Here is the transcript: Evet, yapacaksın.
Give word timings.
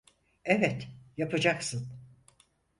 Evet, 0.45 0.87
yapacaksın. 1.17 1.87